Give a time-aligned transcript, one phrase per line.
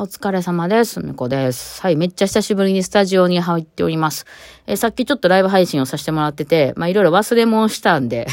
[0.00, 1.04] お疲れ様です。
[1.04, 1.82] みこです。
[1.82, 4.24] はい、めっちゃ久しぶりにスタジオに入っております。
[4.66, 8.26] え、さっきちょっとライブ配信をさせてもらってて、まあいろいろ忘れ物したんで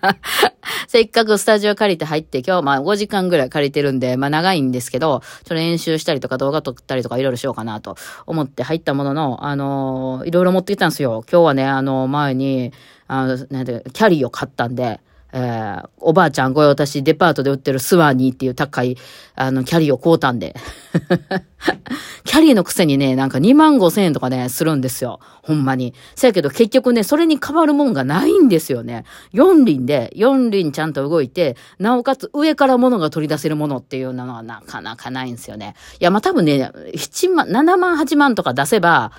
[0.86, 7.96] せっかくスタジオ借りて入って今日まあ5時間ぐらい借りてるんで、まあ長いんですけど、ちょっと練習したりとか動画撮ったりとかいろいろしようかなと
[8.26, 11.24] 思って入ったものの、あのー、いろいろ持ってきたんですよ。
[11.32, 12.74] 今日はね、あの、前に、
[13.08, 15.00] あの、なんて、キャリーを買ったんで、
[15.36, 18.96] えー、おばあちゃんご用達デパートで売ってるスワニーっていう高い、
[19.34, 20.54] あの、キャリーを買うたんで。
[22.22, 25.18] キャリーのくせにね、なんか2万5千円とかね、するんですよ。
[25.42, 25.92] ほんまに。
[26.14, 29.04] せやけど結局ね、それに変わるもんがないんですよね。
[29.32, 35.74] 4輪で、4輪ちゃんと動いて、なおかつ上から物が取り出せるものっていうのはなかなかないんですよね。
[35.98, 39.10] いや、まあ、多分ね、7万、7万8万とか出せば、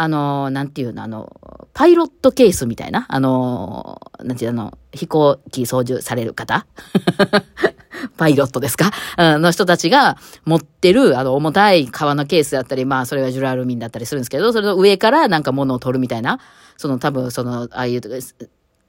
[0.00, 6.66] あの、なんていうの、あの、パイロットケースみたいな、あの、なんていうの、飛行機操縦される方？
[8.16, 8.92] パイロットですか？
[9.18, 16.38] の人たちが持ってる、あの、重たい革のケースだったり、まあ、それがジュラルミンだったりするんですけど、それの上からなんか物を取るみたいな、
[16.76, 18.00] その多分、その、ああいう、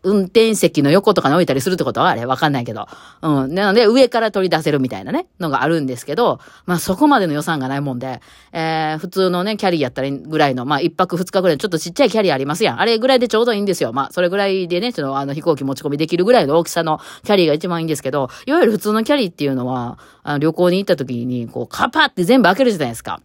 [0.02, 2.00] 運転席の横とかに置いたりするってこと？
[2.00, 2.88] はあれわかんないけど。
[3.22, 3.53] うん。
[3.53, 8.22] なので、上から取り出せるみたいなね、のがあるんですけど、まあそこまでの予算がないもんで、
[8.53, 12.80] えー、普通のね、キャリーやったらぐらいの、まあ一泊二日ぐらいのちょっとちっちゃいキャリーありますやん。
[12.80, 13.91] あれぐらいでちょうどいいんですよ。
[13.91, 23.22] まあそれぐらいでね、ちょっとあの飛行機持ち込みできるぐらいの大きさのキャリーが一番いいんですけど、いわゆる普通のキャリーっていうのは、あの旅行に行った時に、こう、カパって全部開けるじゃないですか。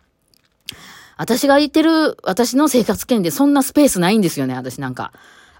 [1.17, 5.13] 私が行ってる、私の生活圏でそんなスペースないんですよね、私なんか。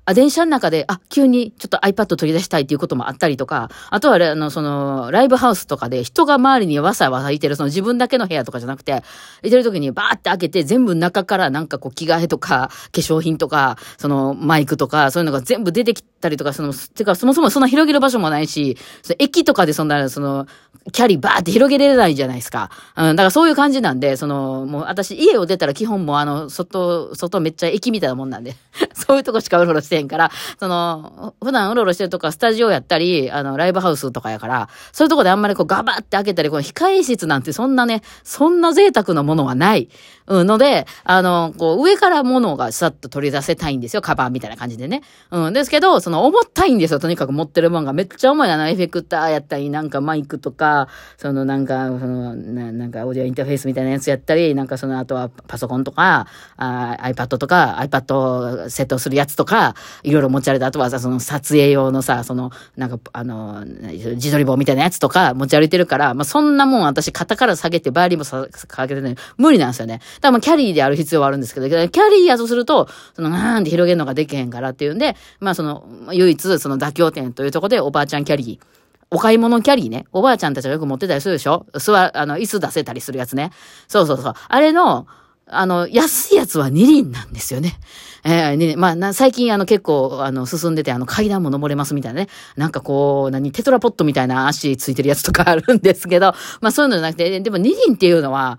[0.07, 9.03] あ、電車の中で、あ、急にちょっと iPad 取り出したいっていうこともあったりとか、あとは、あの、その、ライブハウスとかで人が周りにわさわさいてる、その自分だけの部屋とかじゃなくて、
[9.43, 18.77] いてる時にバーって開けて、全部中からなんかこう、着替えとか、化粧品とか、その、マイクとか、そういうのが全部出てきたりとか、その、てか、そもそもそんな広げる場所もないし、
[19.19, 20.47] 駅とかでそんな、その、
[20.93, 22.71] キャリーバーって広げれないじゃないですか。
[22.97, 28.55] うん、だからそういう感じなんで、その、もう私家を出たら基本もうあの、外、外めっちゃ駅みたいなもんなんで、
[28.93, 39.89] そういうとこしかうろうろしてへんから、その、普段うろうろしてるとかスタジオやったり、あの、ライブハウスとかやから、そういうとこであんまりこうガバって開けたり、この控え室なんてそんなね、そんな贅沢なものはない。
[40.27, 44.01] うん、ので、あの、こう、上から物がさっと取り出せたいんですよ。
[44.01, 45.03] カバーみたいな感じでね。
[45.31, 46.99] うん、ですけど、その重たいんですよ。
[46.99, 48.69] とにかく持ってるもんがめっちゃ重いな。
[48.69, 50.74] エフェクターやったり、なんかマイクとか、
[51.17, 56.27] そのなんか、その、ななんかオーディオインターフェースみたいなやつやったり、なんかその後はパソコンとか、
[56.57, 70.01] あ iPad とか、iPad セットするやつとか、いろいろ持ち歩いて、あとはさ、その撮影用のさ、その、なんか、あの、自撮り棒みたいなやつとか持ち歩いてるから、まあ、そんなもん私肩から下げて、バーリーもさかけてね、無理なんですよね。
[70.21, 78.84] 多分キャリーである必要はあるんですけど、キャリーやとすると、その、なんって広げるのができへんからっていうんで、まあその、唯一その妥協点というところでおばあちゃんキャリー、
[79.15, 80.07] お買い物キャリーね。
[80.13, 81.67] おばあちゃんたちがよく持ってたりするでしょ？
[81.75, 83.53] 座、あの、椅子出せたりするやつね。
[83.87, 84.35] そうそうそう。
[84.49, 85.07] あれの、
[85.47, 87.79] あの、安いやつは二輪なんですよね。
[88.25, 92.29] えー、まあ、な、最近あの結構、あの、進んでて、あの、階段も登れますみたいなね。
[92.57, 98.59] なんかこう、何、テトラポットみたいな足ついてるやつとかあるんですけど、まあそういうのじゃなくて、でも二輪っていうのは、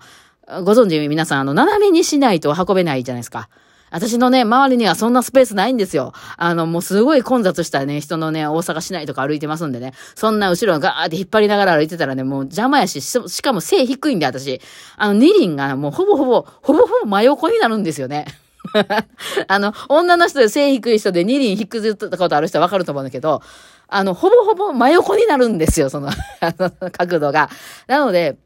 [0.62, 3.50] ご存知皆さん、あの、斜めにしないと運べないじゃないですか。
[3.96, 6.12] 私のね、周りにはそんなスペースないんですよ。
[6.36, 9.94] あの、もうすごい混雑したね、人のね、大阪市内とか歩いてますんでね。
[10.14, 14.60] そんな後ろガーって引っ張りながら歩いてたらね、もう邪魔やし、しかも背低いんで、私。
[14.98, 18.26] あの、二輪がもうほぼほぼ、ほぼほぼ真横になるんですよね。
[19.48, 23.40] あの、女の人で背低い人で二輪引くずったことある人はわかると思うんだけど、
[23.88, 27.48] あの、ほぼほぼ真横になるんですよ、その、 あの、角度が。
[27.86, 28.36] なので、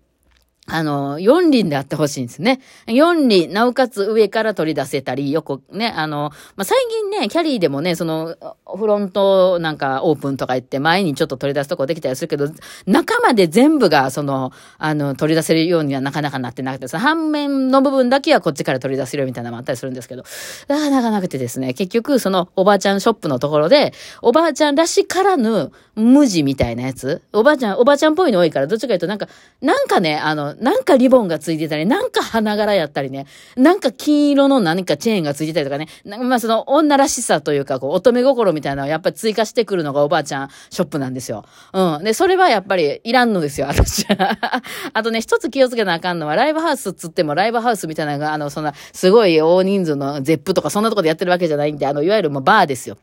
[0.66, 2.60] あの、四輪であってほしいんですね。
[2.86, 8.36] 四輪、なおかつ上から取り出せたり、横、ね、あの、まあ、最近ね、キャリーでもね、その、
[8.76, 12.48] フロントなんかオープンとか言って前にちょっと取り出すとこできたりするけど、
[12.86, 20.24] 中まで全部が、その、あの、取り出せるようにはなかなかなってなくて、その半面の部分だけはこっちから取り出せるみたいなのもあったりするんですけど、
[20.68, 23.92] なかなかなくてですね、結局、その、おばあちゃんショップのところで、
[24.22, 29.26] おばあちゃんらしからぬ無地みたいなやつ、おばあちゃん、おばあちゃんっぽいの多いから、どっちかというとなんか、
[29.60, 33.26] なんかね、あの、なんかリボンがついてたり、なんか花柄やったりね、
[33.56, 41.44] なんか金色の何かチェーンがついてたりとかね、まあその女らしさというか、こう、乙女心みたいなのをやっぱり追加してくるのがおばあちゃんショップなんですよ。
[41.72, 42.04] うん。
[42.04, 44.38] で、それはやっぱりいらんのですよ、私は。
[44.92, 52.96] あとね、一つ気をつけなあかんのは、ライブハウスっつってもライブハウスみたいなのが、あの、そんな、すごい大人数のゼップとかそんなとこでやってるわけじゃないんで、あの、いわゆるもうバーですよ。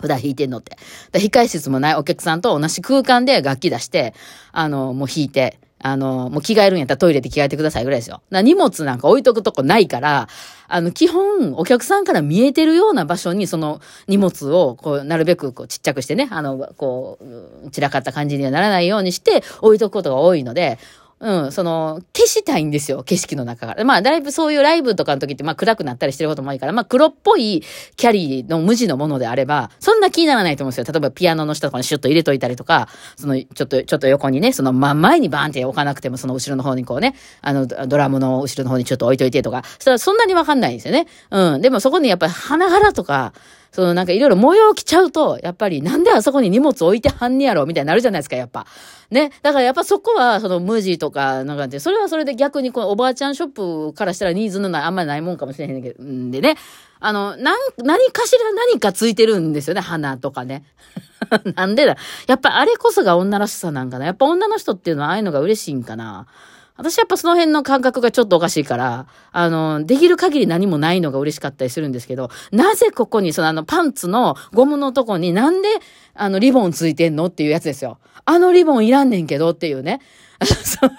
[0.00, 0.76] 普段弾いてんのって。
[1.12, 4.14] で控室もないお客さんと同じ空間で楽器出して、
[4.52, 8.22] あの、もう弾いて、あの、もう着替えるんやったらトイレで着替えてくださいぐらいですよ。
[8.30, 10.28] な荷物なんか置いとくとこないから、
[10.66, 17.18] あの、基本、お客さんから見えてるような場所に、その荷物を、こう、なるべく、こう、ちっちゃくしてね、あの、こ
[17.66, 20.78] う、散らかった感じにはならないようにして、置いとくことが多いので、
[21.20, 23.84] うん、その、消したいんですよ、景色の中から。
[23.84, 27.62] まあ、だいぶそういうライブとかの時って、まあ、暗くなったりしてることも多いから、まあ、黒っぽい
[27.96, 30.92] キャリーの無地のものであれば、そんな気にならないと思うんですよ。
[30.92, 41.06] 例えば、ピアノの下とかにシュッと入れといたりとか、その、ちょっと、ちょっと横にね、その、真ん前にバーンって置かなくても、その後ろの方にこうね、あの、ドラムの後ろの方にちょっと置いといてとか、そしたらそんなにわかんないんですよね。
[41.30, 41.60] うん。
[41.60, 43.32] でもそこにやっぱり花柄とか、
[43.74, 48.66] そのなんかいろいろ模様着ちゃうと、やっぱりなんであそこに荷物置いてはんねやろみたいになるじゃないですか、やっぱ。
[49.10, 49.32] ね。
[49.42, 53.48] だからやっぱそこは、その無地とか、なんかで、それはそれで逆にこのおばあちゃんショッ
[53.88, 56.54] プからしたらニーズのない、あんまりないもんかもしれへんけど、んでね。
[57.00, 60.62] あの、なん、何かしら何かついてるんですよね、花とかね。
[61.56, 61.96] なんでだ。
[62.28, 64.06] やっぱあれこそが女らしさなんかな。
[64.06, 66.28] やっぱ女の人っていうのはああいうのが嬉しいんかな。
[66.76, 75.68] 私やっぱその辺の感覚がちょっとおかしいから、あの、できる限り何もないのが嬉しかったりするんですけど、なぜここにそのあのパンツのゴムのとこになんで
[76.14, 77.98] あのリボンついてんのっていうやつですよ。
[78.24, 80.00] あのリボンいらんねんけどっていうね。
[80.44, 80.90] そ う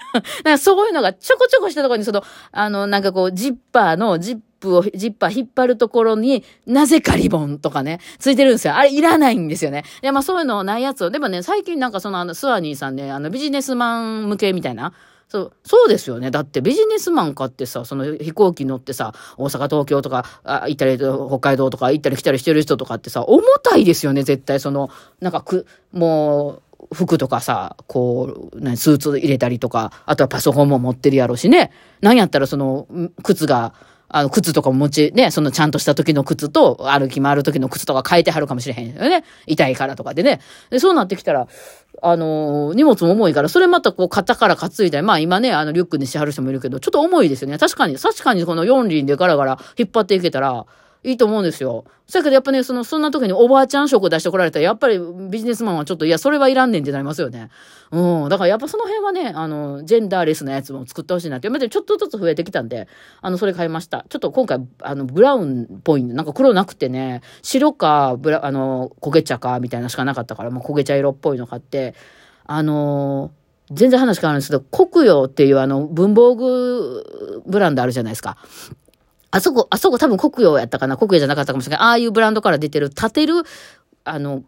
[0.44, 8.76] なんかそういうのがちょこちょこしたところにその、あの、なんかこう、ジッパーの、ジップを、ジッパー引っ張るところになぜかリボンとかね、ついてるんですよ。
[8.76, 9.84] あれいらないんですよね。
[10.00, 14.92] で、まあそういうのないやつを、でもね、最近なんかそのあの、スワニーさんね、あの、ビジネスマン向けみたいな、
[15.28, 16.30] そう、そうですよね。
[16.30, 24.60] だってビジネスマンかってさ、その飛行機乗ってさ、大阪、東京とか、あ行ったり、北海道とか行ったり来たりしてる人とかってさ、重たいですよね、絶対。
[24.60, 24.88] その、
[25.20, 31.72] なんかく、もう、服とかさ、こう、何スーツ入れたりとか、あとはパソコンも持ってるやろうしね。
[32.00, 32.86] なんやったらその、
[33.24, 33.74] 靴が、
[34.08, 39.24] あの、靴とか持ち、ね、そのちゃんとした時の靴と、歩き回る時の靴とか変えてはるかもしれへんよね。
[39.46, 40.40] 痛いからとかでね。
[40.70, 41.48] で、そうなってきたら、
[42.02, 47.58] あの、荷物も重いから、それまたこう肩から担いだり、まあ今ね、あのリュックにしはる人もいるけど、ちょっと重いですよね。
[47.58, 50.66] 確かに、確かにこの4輪でガラガラ引っ張っていけたら、
[51.06, 51.84] いいと思うんですよ。
[52.08, 54.98] そやけどやっぱね、その、そんな時におばあちゃん食出してこられたら、やっぱり
[55.30, 57.48] ビジネスマンはちょっと、いや、それはいらんねんってなりますよね。
[57.92, 58.28] うん。
[58.28, 61.46] だからやっぱその辺はね、あの、ジェンダーレスなやつも作ってほしいなって。
[61.46, 62.88] やっぱりちょっとずつ増えてきたんで、
[63.20, 64.04] あの、それ買いました。
[64.08, 71.94] ちょっと今回、あの、ブラウンっぽいなんか黒なくてね、白か、ブラ、あの、焦げ茶か、みたいなしかなかったから、もう焦げ茶色っぽいの買って、
[72.48, 73.32] あの
[73.72, 78.36] 全然話変わるんですけど、国用っていうあの、文房具ブランドあるじゃないですか。
[79.36, 81.86] あそこ、あそこ多分国用やったかな国用じゃなかったかもしれない。
[81.86, 83.34] ああいうブランドから出てる、立てる、
[84.04, 84.42] あの、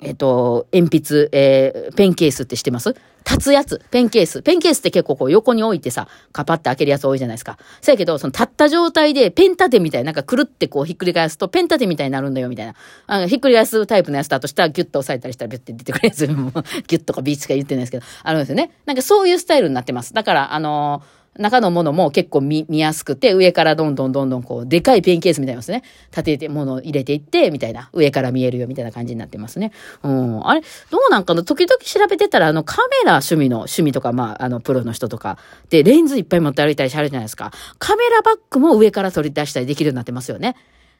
[0.00, 2.94] えっ、と、鉛筆、えー、ペンケースって知ってます？
[3.28, 3.82] 立つやつ。
[3.90, 4.42] ペンケース。
[4.42, 7.58] ペンケースって結構こう横に置いてさ、カパって開けるやつ多いじゃないですか。
[7.80, 12.74] そやけど、その立った状態でペン立てみたいな、なんかくるってこうひっくり返すとペン立てみたいになるんだよみたいな。
[13.06, 16.26] あのひっくり返すタイプのやつだとしたらギュッと押さえたりしたらビュッて出てくるやつ。
[16.30, 16.52] ギュ
[16.92, 18.70] ッとかビーチしか言ってないですけど、あるんですよね。
[18.86, 20.14] なんかそういうスタイルになってます。
[20.14, 25.82] だから、あのー中のものも結構見、見やすくて、上からどんどんどんどんこう、でかいペンケースみたいなですね。
[26.10, 27.90] 立てて、ものを入れていって、みたいな。
[27.92, 29.72] 上から見えるよ、みたいな感じになってますね。
[30.02, 30.46] うん。
[30.46, 31.44] あれ、どうなんかな？
[31.44, 35.38] 時々調べてたら、あの、カメラ趣味の、趣味とか、まあ、あの、プロの人とか、
[35.70, 37.52] で、レンズいっぱい持って歩いたりしはるじゃないですか。
[37.78, 40.56] カメラバッグも上から取り出したりできるようになってますよね。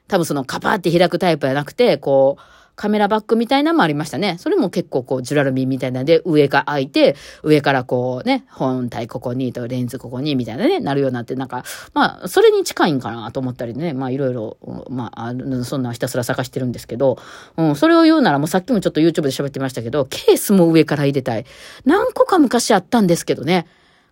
[0.07, 2.43] 多分その、カパーって開くタイプじゃなくて、こう、
[2.79, 4.37] カメラバッグみたいなのもありましたね。
[4.39, 14.59] それも結構こう、ジュラルミンみたいなんで、上が開いて、上からこうね、本体ここにとレンズここにみたいなね、なるようになって、なんか、まあ、それに近いんかなと思ったりね、まあいろいろ、
[14.91, 15.35] まあ、
[15.65, 17.19] そんなひたすら探してるんですけど、
[17.57, 21.45] うん、それを言うならもうさっきもちょっと YouTube で喋ってましたけど、ケースも上から入れたい。
[21.85, 23.67] 何個か昔あったんですけどね。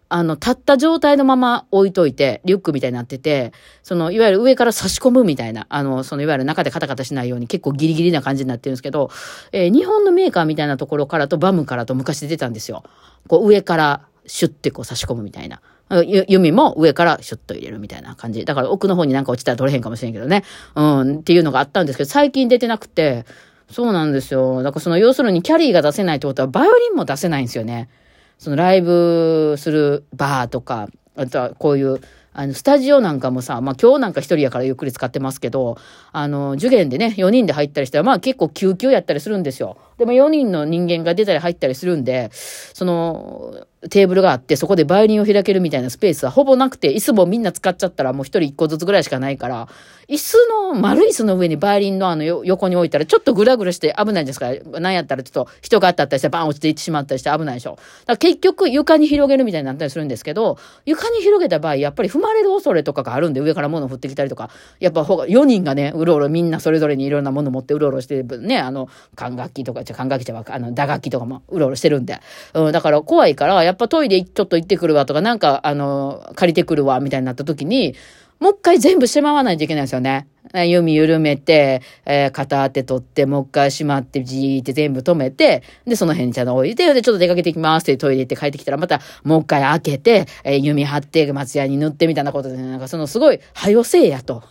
[0.08, 9.10] あの、立った状態のまま置いといて、リュックみたいになってて、その、いわゆる上から差し込むみたいな、あの、その、いわゆる中でカタカタしないように結構ギリギリな感じになってるんですけど、
[9.52, 12.84] えー、日本のメーカーみたいなところからとバムからと昔出たんですよ。
[13.28, 15.60] こう、上からシュッてこう差し込むみたいな。
[15.88, 18.44] 弓も上からシュッと入れるみたいな感じ。
[18.44, 20.42] だから奥の方になんか落ちたら取れへんかもしれんけどね。
[20.74, 23.24] うん、っていうのがあったんですけど、最近出てなくて、
[23.70, 24.62] そうなんですよ。
[24.62, 27.88] だからその、要するにキャリーが出せないってことは、バイオリンも出せないんですよね。
[28.38, 32.00] そのライブするバーとか、あとはこういう、
[32.32, 35.78] あの、スタジオなんかもさ、まあ今日なんか一人やからゆっくり使ってますけど、
[36.12, 39.78] あの、受験でね、4人で入ったりしたら、まあ結構救急やったりするんですよ。
[39.96, 49.68] でも4人の人間が出たり入ったりするんで、その、テーブルがあって、そこでバイオリンを開けるみたいなスペースはほぼなくて、椅子もみんな使っちゃったらもう一人一個ずつぐらいしかないから、
[50.08, 50.36] 椅子
[50.72, 54.52] の、丸い椅子の上にバイオリンのあの横に置いたら、ちょっとグラグラして危ないんですか？
[54.52, 57.70] ら、なんやったらちょっと人が当たったりしてバン落ちていってしまったりして危ないでしょ。
[57.72, 72.20] だから結局床に広げるみたいになったりするんですけど、床に広げた場合、やっぱり踏まれる恐れとかがあるんで、上から物を降ってきたりとか、やっぱ4人がね、うろうろみんなそれぞれにいろんなもの持ってうろうろして、ね、あの、管楽器とか、じゃ管楽器じゃあの、打楽器とかもうろうろしてるんで。
[72.54, 77.94] うん、だから怖いから、やっぱっぱトイレちょっと行ってくるわとか、なんか、あの、借りてくるわ、みたいになった時に、
[78.40, 80.28] もう一回全部しまわないといけないんですよね。
[80.52, 94.42] 弓緩めて、えー、肩当て取って、もう一回しまって、じーって全部止めて、で、その辺にちゃんと置いて、で、ちょっと出かけていきますってトイレ行って帰ってきたら、またもう一回開けて、えー、弓張って、松屋に塗ってみたいなことで、なんかそのすごい、はよせえやと。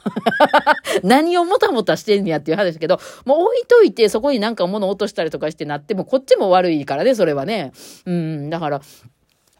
[1.04, 7.72] 何をもたもたしてんやっていう話ですけど、もう置いといて、そこになんか物落としたりとかしてなっても、こっちも悪いからね、それはね。
[8.06, 8.82] うん、だから、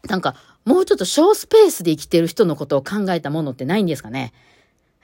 [0.08, 0.34] なんか、
[0.64, 4.32] もうちょっと小スペースで生きてる人のことを考えたものってないんですかね？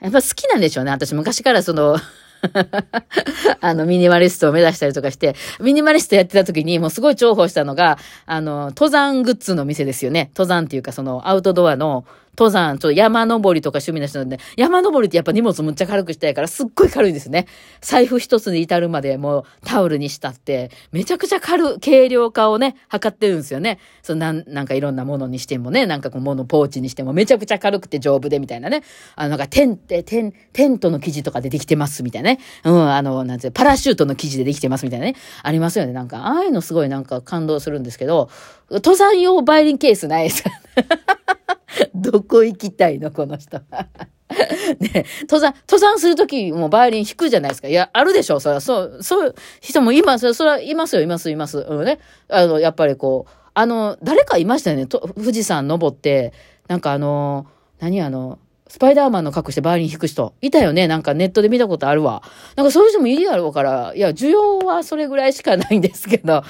[0.01, 0.91] やっぱ好きなんでしょうね。
[0.91, 1.97] 私昔からその
[3.61, 10.29] あの、ミニマリストを目指したりとかして、ミニマリストやってた時にもうすごい重宝したのが、あの、登山グッズの店ですよね。
[10.35, 17.45] 登山っていうかそのアウトドアの登山、ちょっと山登りとか趣味の人なんで、山登りってやっぱ荷物むっちゃ軽くしたいからすっごい軽いですね。
[17.81, 23.79] 財布一つに至るまでもうタオルにしたって、めちゃくちゃ軽、軽量化をね、測ってるんですよね。
[24.01, 28.83] そのなん、なんかいろんなものにしてもね、なんかこう物ポーチにしてもめちゃくちゃ軽くて丈夫でみたいなね。
[29.15, 32.39] あの、なんかテンテ、テン、テントの生地とかでできてますみたいなね。
[32.63, 35.15] うん、あの、なんてパラシュートの生地でできてますみたいなね。
[35.43, 35.93] ありますよね。
[35.93, 38.29] なんか、ああいうのすごいなんか感動するんですけど、
[38.71, 40.49] 登山用バイリンケースないですか？
[41.95, 43.59] どこ行きたいのこの人。
[44.79, 47.67] ね、登山、登山するときもバイオリン弾くじゃないですか。
[47.67, 50.33] いや、あるでしょそれは、そう、そういう人もいます。
[50.33, 51.59] それはいますよ、います、います。
[51.59, 51.99] うんね。
[52.29, 54.87] あの、やっぱりこう、あの、誰かいましたよね。
[54.87, 56.33] と富士山登って、
[56.67, 57.45] なんかあの、
[57.79, 60.33] 何あの、スパイダーマンの格好してバイオリン弾く人。
[60.41, 62.23] いたよねなんかネットで見たことあるわ。
[62.55, 66.43] なんかそういう人もいるやろうから、いや、需要はそれぐらいしかないんですけど、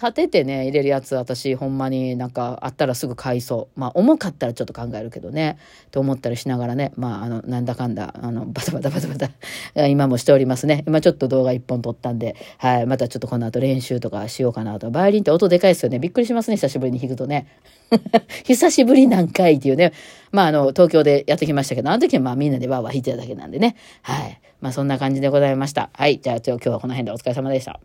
[0.00, 3.80] 立ててね、入れるやつ私ほんまになんかあったらすぐ買いそう。
[3.80, 5.58] まあ重かったらちょっと考えるけどね。
[5.90, 10.84] と思ったりしながらね、まああの、なんだかんだ、あの、バタバタバタバタ、今もしておりますね。
[10.86, 14.92] 今ちょっと動画一本撮ったんで、はい、またちょっとこの後練習とかしようかなと。
[14.92, 15.98] バイオリンって音でかいですよね。
[15.98, 17.48] びっくりしますね、久しぶりに弾くとね。
[18.44, 19.92] 久しぶりなんかいっていうね。
[20.30, 23.74] まああの、東京でやってきましたけど、あの時はまあみんなでわーわー弾いてただけなんでね。
[24.02, 24.40] はい。
[24.60, 25.90] まあそんな感じでございました。
[25.92, 26.20] はい。
[26.20, 27.80] じゃあ今日はこの辺でお疲れ様でした。